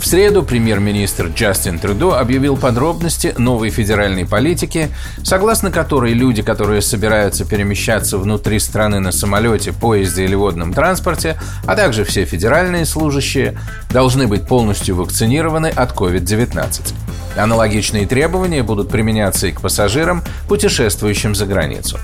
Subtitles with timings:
[0.00, 4.88] В среду премьер-министр Джастин Трюдо объявил подробности новой федеральной политики,
[5.22, 11.36] согласно которой люди, которые собираются перемещаться внутри страны на самолете, поезде или водном транспорте,
[11.66, 13.58] а также все федеральные служащие,
[13.90, 16.94] должны быть полностью вакцинированы от COVID-19.
[17.36, 21.98] Аналогичные требования будут применяться и к пассажирам, путешествующим за границу.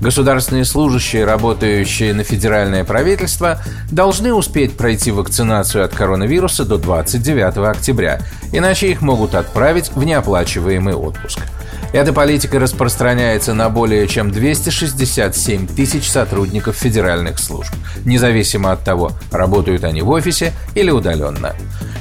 [0.00, 8.20] Государственные служащие, работающие на федеральное правительство, должны успеть пройти вакцинацию от коронавируса до 29 октября,
[8.52, 11.40] иначе их могут отправить в неоплачиваемый отпуск.
[11.92, 17.72] Эта политика распространяется на более чем 267 тысяч сотрудников федеральных служб,
[18.04, 21.54] независимо от того, работают они в офисе или удаленно.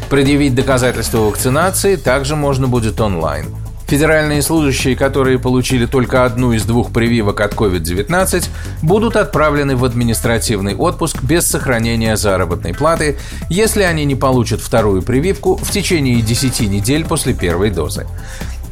[0.09, 3.45] Предъявить доказательства вакцинации также можно будет онлайн.
[3.89, 8.47] Федеральные служащие, которые получили только одну из двух прививок от COVID-19,
[8.83, 13.17] будут отправлены в административный отпуск без сохранения заработной платы,
[13.49, 18.05] если они не получат вторую прививку в течение 10 недель после первой дозы.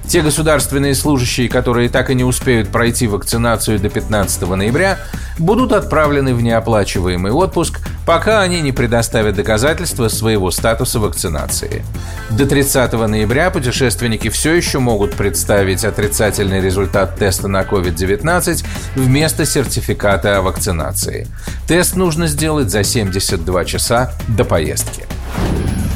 [0.08, 5.00] Те государственные служащие, которые так и не успеют пройти вакцинацию до 15 ноября,
[5.38, 11.84] будут отправлены в неоплачиваемый отпуск, пока они не предоставят доказательства своего статуса вакцинации.
[12.30, 20.38] До 30 ноября путешественники все еще могут представить отрицательный результат теста на COVID-19 вместо сертификата
[20.38, 21.28] о вакцинации.
[21.68, 25.17] Тест нужно сделать за 72 часа до поездки.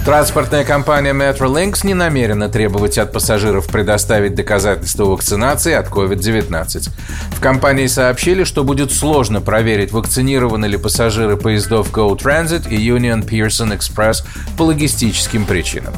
[0.04, 6.90] Транспортная компания Metrolinx не намерена требовать от пассажиров предоставить доказательства вакцинации от COVID-19.
[7.30, 13.24] В компании сообщили, что будет сложно проверить, вакцинированы ли пассажиры поездов Go Transit и Union
[13.24, 14.26] Pearson Express
[14.58, 15.94] по логистическим причинам.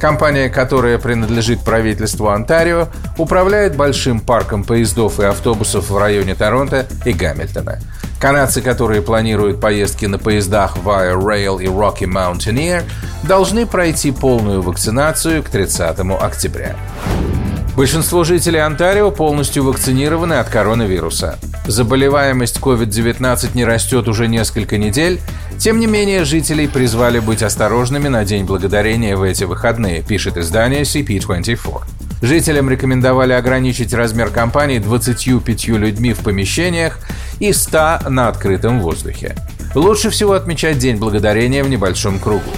[0.00, 7.12] Компания, которая принадлежит правительству Онтарио, управляет большим парком поездов и автобусов в районе Торонто и
[7.12, 7.80] Гамильтона–
[8.20, 12.82] Канадцы, которые планируют поездки на поездах Via Rail и Rocky Mountaineer,
[13.22, 16.74] должны пройти полную вакцинацию к 30 октября.
[17.76, 21.38] Большинство жителей Онтарио полностью вакцинированы от коронавируса.
[21.68, 25.20] Заболеваемость COVID-19 не растет уже несколько недель,
[25.58, 30.82] тем не менее жителей призвали быть осторожными на День Благодарения в эти выходные, пишет издание
[30.82, 31.82] CP24.
[32.22, 36.98] Жителям рекомендовали ограничить размер компаний 25 людьми в помещениях
[37.40, 39.36] и 100 на открытом воздухе.
[39.74, 42.50] Лучше всего отмечать День Благодарения в небольшом кругу.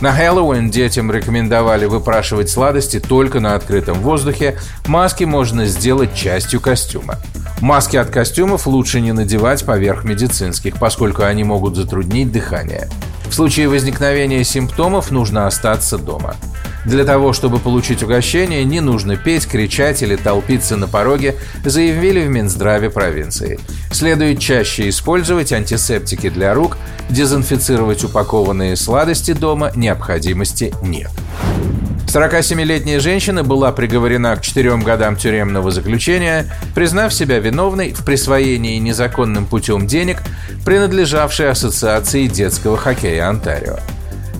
[0.00, 4.58] На Хэллоуин детям рекомендовали выпрашивать сладости только на открытом воздухе.
[4.86, 7.16] Маски можно сделать частью костюма.
[7.60, 12.88] Маски от костюмов лучше не надевать поверх медицинских, поскольку они могут затруднить дыхание.
[13.28, 16.36] В случае возникновения симптомов нужно остаться дома.
[16.84, 21.34] Для того, чтобы получить угощение, не нужно петь, кричать или толпиться на пороге,
[21.64, 23.58] заявили в Минздраве провинции.
[23.90, 26.76] Следует чаще использовать антисептики для рук,
[27.08, 31.10] дезинфицировать упакованные сладости дома необходимости нет.
[32.14, 39.46] 47-летняя женщина была приговорена к четырем годам тюремного заключения, признав себя виновной в присвоении незаконным
[39.46, 40.18] путем денег,
[40.64, 43.78] принадлежавшей Ассоциации детского хоккея Онтарио.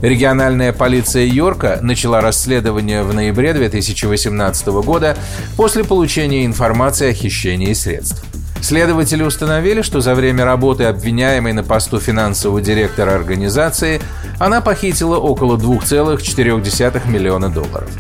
[0.03, 5.17] Региональная полиция Йорка начала расследование в ноябре 2018 года
[5.57, 8.25] после получения информации о хищении средств.
[8.65, 14.01] Следователи установили, что за время работы обвиняемой на посту финансового директора организации
[14.39, 17.91] она похитила около 2,4 миллиона долларов.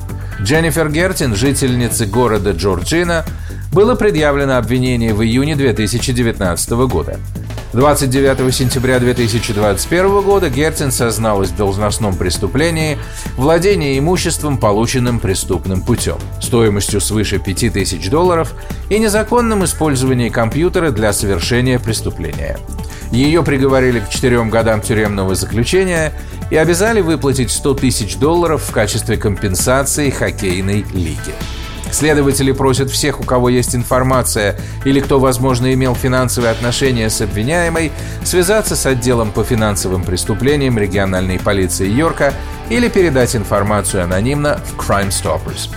[0.41, 3.27] Дженнифер Гертин, жительница города Джорджина,
[3.75, 7.21] было предъявлено обвинение в июне 2019 года.
[7.75, 12.99] 29 сентября 2021 года Гертин созналась в должностном преступлении
[13.37, 18.55] владение имуществом, полученным преступным путем, стоимостью свыше 5000 долларов
[18.91, 22.59] и незаконным использованием компьютера для совершения преступления.
[23.11, 26.13] Ее приговорили к четырем годам тюремного заключения
[26.53, 31.35] и обязали выплатить 100 тысяч долларов в качестве компенсации хоккейной лиги.
[31.91, 37.93] Следователи просят всех, у кого есть информация или кто, возможно, имел финансовые отношения с обвиняемой,
[38.25, 42.35] связаться с отделом по финансовым преступлениям региональной полиции Йорка
[42.71, 45.71] или передать информацию анонимно в Crime Stoppers.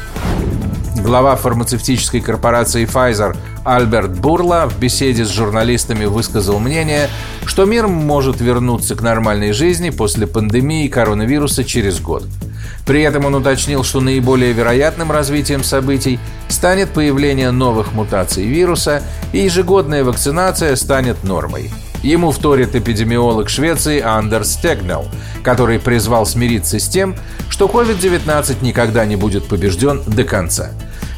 [1.03, 7.09] Глава фармацевтической корпорации Pfizer Альберт Бурла в беседе с журналистами высказал мнение,
[7.45, 12.23] что мир может вернуться к нормальной жизни после пандемии коронавируса через год–
[12.87, 19.03] При этом он уточнил, что наиболее вероятным развитием событий станет появление новых мутаций вируса,
[19.33, 21.69] и ежегодная вакцинация станет нормой.
[22.01, 25.07] Ему вторит эпидемиолог Швеции Андерс Стегнелл,
[25.43, 27.15] который призвал смириться с тем,
[27.49, 30.69] что COVID-19 никогда не будет побежден до конца.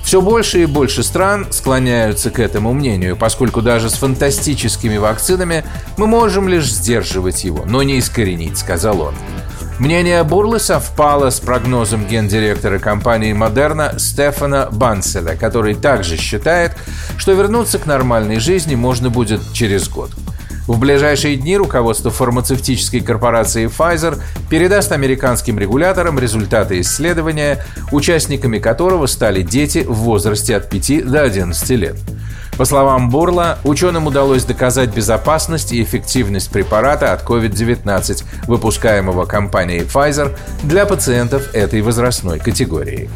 [0.04, 5.64] Все больше и больше стран склоняются к этому мнению, поскольку даже с фантастическими вакцинами
[5.98, 9.14] мы можем лишь сдерживать его, но не искоренить, сказал он.
[9.80, 16.74] Мнение Бурлы совпало с прогнозом гендиректора компании Модерна Стефана Банселя, который также считает,
[17.18, 20.12] что вернуться к нормальной жизни можно будет через год.
[20.68, 29.44] В ближайшие дни руководство фармацевтической корпорации Pfizer передаст американским регуляторам результаты исследования, участниками которого стали
[29.44, 31.96] дети в возрасте от 5 до 11 лет.
[32.60, 40.38] По словам Бурла, ученым удалось доказать безопасность и эффективность препарата от COVID-19, выпускаемого компанией Pfizer
[40.62, 43.10] для пациентов этой возрастной категории.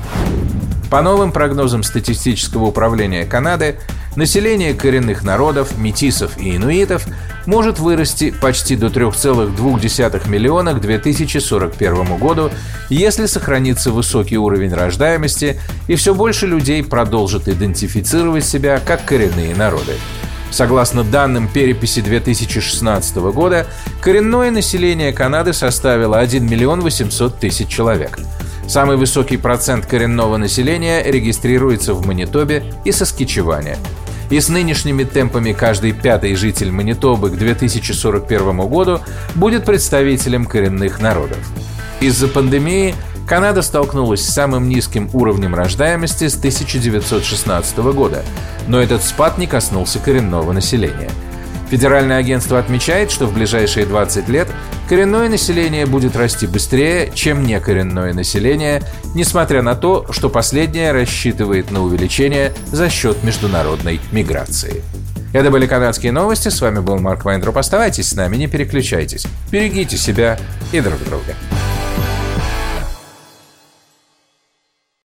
[0.90, 3.76] По новым прогнозам статистического управления Канады,
[4.16, 7.06] население коренных народов, метисов и инуитов
[7.46, 12.52] может вырасти почти до 3,2 миллиона к 2041 году,
[12.90, 19.94] если сохранится высокий уровень рождаемости и все больше людей продолжат идентифицировать себя как коренные народы.
[20.52, 23.66] Согласно данным переписи 2016 года,
[24.02, 28.20] коренное население Канады составило 1 миллион 800 тысяч человек–
[28.68, 33.78] Самый высокий процент коренного населения регистрируется в Манитобе и Саскичеване.
[34.30, 39.02] И с нынешними темпами каждый пятый житель Манитобы к 2041 году
[39.36, 41.38] будет представителем коренных народов.
[42.00, 42.96] Из-за пандемии
[43.28, 48.24] Канада столкнулась с самым низким уровнем рождаемости с 1916 года,
[48.68, 51.10] но этот спад не коснулся коренного населения–
[51.74, 54.48] Федеральное агентство отмечает, что в ближайшие 20 лет
[54.88, 58.84] коренное население будет расти быстрее, чем некоренное население,
[59.16, 64.84] несмотря на то, что последнее рассчитывает на увеличение за счет международной миграции.
[65.34, 66.50] Это были канадские новости.
[66.50, 67.58] С вами был Марк Вайнтроп.
[67.58, 69.26] Оставайтесь с нами, не переключайтесь.
[69.52, 70.38] Берегите себя
[70.74, 71.34] и друг друга.